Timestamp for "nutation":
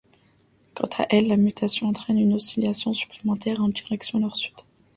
1.37-1.85